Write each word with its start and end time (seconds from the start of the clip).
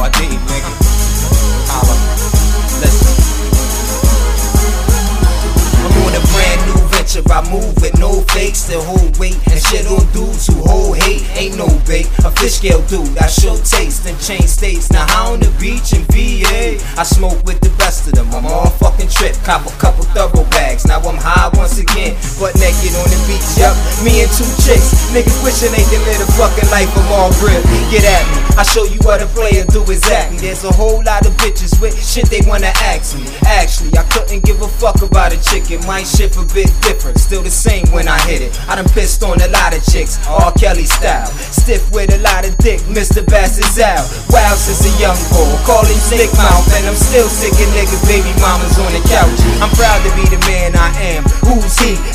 I 0.00 0.08
didn't, 0.18 0.40
nigga. 0.48 0.72
Holla. 1.68 1.94
Listen. 2.80 3.14
I'm 5.78 5.92
on 6.02 6.14
a 6.16 6.22
brand 6.32 6.60
new 6.66 6.80
venture. 6.88 7.22
I 7.30 7.40
move 7.52 7.76
with 7.82 7.98
no 8.00 8.22
fakes 8.32 8.62
to 8.70 8.80
hold 8.80 9.18
weight 9.18 9.36
and 9.46 9.60
shit 9.62 9.86
on 9.86 10.10
dudes 10.12 10.46
who 10.46 10.54
hold 10.54 10.96
hate. 10.96 11.22
Ain't 11.36 11.56
no 11.56 11.68
bait. 11.86 12.08
Fish 12.40 12.54
scale 12.54 12.80
dude. 12.88 13.18
I 13.18 13.26
show 13.26 13.54
taste 13.58 14.06
and 14.08 14.18
change 14.18 14.48
states. 14.48 14.90
Now 14.90 15.04
how 15.12 15.32
on 15.34 15.40
the 15.40 15.52
beach 15.60 15.92
in 15.92 16.08
VA? 16.08 16.80
I 16.96 17.04
smoke 17.04 17.36
with 17.44 17.60
the 17.60 17.68
best 17.76 18.08
of 18.08 18.14
them. 18.14 18.32
I'm 18.32 18.46
on 18.46 18.70
fucking 18.80 19.08
trip. 19.08 19.36
Cop 19.44 19.66
a 19.66 19.70
couple 19.76 20.04
thorough 20.16 20.48
bags. 20.48 20.86
Now 20.86 21.00
I'm 21.00 21.20
high 21.20 21.29
Niggas 25.10 25.42
wishing 25.42 25.74
they 25.74 25.82
could 25.90 26.06
live 26.06 26.22
a 26.22 26.28
fucking 26.38 26.70
life 26.70 26.90
of 26.94 27.02
all 27.10 27.34
grip. 27.42 27.58
Get 27.90 28.06
at 28.06 28.22
me. 28.30 28.38
I 28.54 28.62
show 28.62 28.86
you 28.86 29.02
what 29.02 29.18
a 29.18 29.26
player 29.34 29.66
do 29.66 29.82
exactly. 29.90 30.38
There's 30.38 30.62
a 30.62 30.70
whole 30.70 31.02
lot 31.02 31.26
of 31.26 31.34
bitches 31.34 31.74
with 31.82 31.98
shit 31.98 32.30
they 32.30 32.46
wanna 32.46 32.70
ask 32.86 33.18
me. 33.18 33.26
Actually, 33.42 33.90
I 33.98 34.06
couldn't 34.06 34.44
give 34.46 34.62
a 34.62 34.68
fuck 34.68 35.02
about 35.02 35.34
a 35.34 35.38
chick. 35.42 35.66
It 35.70 35.82
might 35.82 36.06
shift 36.06 36.38
a 36.38 36.46
bit 36.54 36.70
different. 36.86 37.18
Still 37.18 37.42
the 37.42 37.50
same 37.50 37.90
when 37.90 38.06
I 38.06 38.22
hit 38.22 38.38
it. 38.38 38.54
I 38.70 38.76
done 38.76 38.86
pissed 38.94 39.24
on 39.26 39.42
a 39.42 39.48
lot 39.50 39.74
of 39.74 39.82
chicks. 39.82 40.14
R. 40.30 40.52
Kelly 40.54 40.86
style. 40.86 41.26
Stiff 41.26 41.90
with 41.90 42.14
a 42.14 42.22
lot 42.22 42.46
of 42.46 42.56
dick. 42.58 42.78
Mr. 42.86 43.26
Bass 43.26 43.58
is 43.58 43.82
out. 43.82 44.06
Wow 44.30 44.54
since 44.54 44.86
a 44.86 44.92
young 45.02 45.18
boy. 45.34 45.50
Call 45.66 45.82
him 45.82 45.98
Slick 45.98 46.30
Mouth. 46.38 46.70
And 46.78 46.86
I'm 46.86 46.94
still 46.94 47.26
sick 47.26 47.50
of 47.58 47.66
niggas. 47.74 48.06
Baby 48.06 48.30
mamas 48.38 48.78
on 48.78 48.94
the 48.94 49.02
couch. 49.10 49.49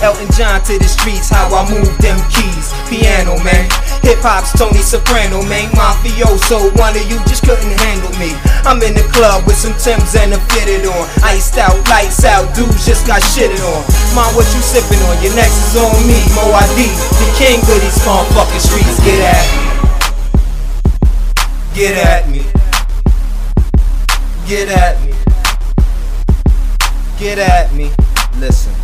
Elton 0.06 0.30
John 0.38 0.62
to 0.70 0.78
the 0.78 0.86
streets. 0.86 1.34
How 1.34 1.50
I 1.50 1.66
move 1.66 1.90
them 1.98 2.22
keys. 2.30 2.70
Piano 2.86 3.42
man. 3.42 3.66
Hip 4.06 4.22
hop's 4.22 4.54
Tony 4.54 4.86
Soprano, 4.86 5.42
man. 5.50 5.66
Mafioso, 5.74 6.70
one 6.78 6.94
of 6.94 7.02
you 7.10 7.18
just 7.26 7.42
couldn't 7.42 7.74
handle 7.82 8.14
me. 8.22 8.38
I'm 8.70 8.78
in 8.86 8.94
the 8.94 9.02
club 9.10 9.50
with 9.50 9.58
some 9.58 9.74
Timbs 9.82 10.14
and 10.14 10.38
a 10.38 10.40
fitted 10.54 10.86
on. 10.86 11.10
Iced 11.26 11.58
out, 11.58 11.74
lights 11.90 12.22
out, 12.22 12.46
dudes 12.54 12.86
just 12.86 13.10
got 13.10 13.18
shitted 13.34 13.58
on. 13.66 13.82
Mom, 14.14 14.30
what 14.38 14.46
you 14.54 14.62
sipping 14.62 15.02
on? 15.10 15.18
Your 15.26 15.34
next 15.34 15.74
is 15.74 15.82
on 15.82 15.98
me, 16.06 16.22
Mo 16.38 16.54
ID, 16.54 16.86
the 16.86 17.28
king 17.42 17.58
of 17.66 17.82
these 17.82 17.98
motherfucking 18.06 18.62
streets. 18.62 19.02
Get 19.02 19.18
at 19.26 19.42
me. 19.58 19.66
Get 21.74 21.98
at 21.98 22.24
me. 22.30 22.46
Get 24.46 24.70
at 24.70 25.02
me. 25.02 25.18
Get 27.18 27.42
at 27.42 27.74
me. 27.74 27.90
Listen. 28.38 28.75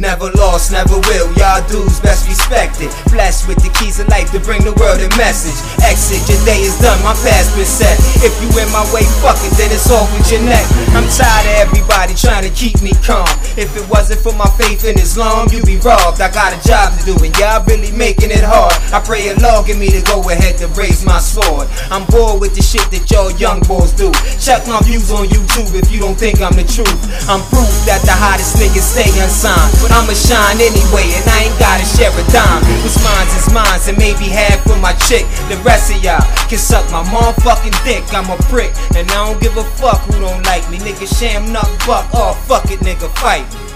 Never 0.00 0.32
lost, 0.32 0.72
never 0.72 0.96
will. 1.12 1.28
Y'all 1.36 1.60
dudes 1.68 2.00
best 2.00 2.24
respected. 2.24 2.88
Blessed 3.12 3.44
with 3.44 3.60
the 3.60 3.68
keys 3.76 4.00
of 4.00 4.08
life 4.08 4.32
to 4.32 4.40
bring 4.40 4.64
the 4.64 4.72
world 4.80 4.96
a 4.96 5.12
message. 5.20 5.52
Exit, 5.84 6.24
your 6.24 6.40
day 6.48 6.64
is 6.64 6.72
done, 6.80 6.96
my 7.04 7.12
past 7.20 7.52
been 7.52 7.68
set. 7.68 8.00
If 8.24 8.32
you 8.40 8.48
in 8.56 8.64
my 8.72 8.80
way, 8.96 9.04
fuck 9.20 9.36
it, 9.44 9.52
then 9.60 9.68
it's 9.68 9.92
off 9.92 10.08
with 10.16 10.24
your 10.32 10.40
neck. 10.48 10.64
I'm 10.96 11.04
tired 11.12 11.44
of 11.52 11.68
everybody 11.68 12.16
trying 12.16 12.48
to 12.48 12.52
keep 12.56 12.80
me 12.80 12.96
calm. 13.04 13.28
If 13.60 13.76
it 13.76 13.84
wasn't 13.92 14.24
for 14.24 14.32
my 14.40 14.48
faith 14.56 14.88
in 14.88 14.96
Islam, 14.96 15.52
you'd 15.52 15.68
be 15.68 15.76
robbed. 15.84 16.24
I 16.24 16.32
got 16.32 16.56
a 16.56 16.60
job 16.64 16.96
to 16.96 17.00
do, 17.04 17.12
and 17.20 17.36
y'all 17.36 17.60
really 17.68 17.92
making 17.92 18.32
it 18.32 18.40
hard. 18.40 18.72
I 18.96 19.04
pray 19.04 19.28
Allah 19.36 19.68
give 19.68 19.76
me 19.76 19.92
the 19.92 20.00
go 20.08 20.24
ahead 20.32 20.56
to 20.64 20.66
raise 20.80 21.04
my 21.04 21.20
sword. 21.20 21.68
I'm 21.92 22.08
bored 22.08 22.40
with 22.40 22.56
the 22.56 22.64
shit 22.64 22.88
that 22.88 23.04
y'all 23.12 23.28
young 23.36 23.60
boys 23.68 23.92
do. 23.92 24.08
Check 24.40 24.64
my 24.64 24.80
views 24.80 25.12
on 25.12 25.28
YouTube 25.28 25.76
if 25.76 25.92
you 25.92 26.00
don't 26.00 26.16
think 26.16 26.40
I'm 26.40 26.56
the 26.56 26.64
truth. 26.64 26.88
I'm 27.28 27.44
proof 27.52 27.68
that 27.84 28.00
the 28.08 28.16
hottest 28.16 28.56
niggas 28.56 28.96
stay 28.96 29.12
unsigned. 29.20 29.89
I'ma 29.90 30.14
shine 30.14 30.62
anyway, 30.62 31.10
and 31.18 31.26
I 31.26 31.50
ain't 31.50 31.58
gotta 31.58 31.84
share 31.84 32.14
a 32.14 32.24
dime. 32.30 32.62
What's 32.82 32.98
mine's 33.02 33.34
is 33.34 33.52
mine's, 33.52 33.88
and 33.88 33.98
maybe 33.98 34.30
half 34.30 34.62
for 34.62 34.78
my 34.78 34.92
chick. 34.94 35.26
The 35.50 35.58
rest 35.66 35.90
of 35.92 36.02
y'all 36.02 36.22
can 36.48 36.58
suck 36.58 36.86
my 36.90 37.02
motherfucking 37.10 37.76
dick. 37.84 38.06
I'm 38.14 38.30
a 38.30 38.38
prick, 38.48 38.72
and 38.94 39.10
I 39.10 39.26
don't 39.26 39.40
give 39.40 39.56
a 39.56 39.64
fuck 39.64 40.00
who 40.06 40.20
don't 40.20 40.44
like 40.46 40.68
me. 40.70 40.78
Nigga, 40.78 41.06
sham 41.06 41.52
nut 41.52 41.68
buck. 41.86 42.08
Oh, 42.14 42.34
fuck 42.46 42.70
it, 42.70 42.80
nigga, 42.80 43.10
fight 43.18 43.46
me. 43.54 43.70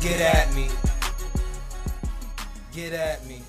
Get 0.00 0.20
at 0.20 0.54
me. 0.54 0.68
Get 2.72 2.92
at 2.92 3.26
me. 3.26 3.42